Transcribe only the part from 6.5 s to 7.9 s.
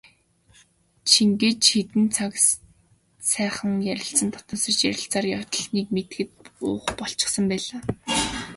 буух болчихсон байлаа.